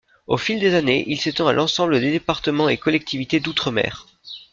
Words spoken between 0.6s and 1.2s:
années,